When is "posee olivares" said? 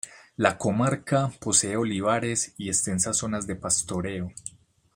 1.39-2.55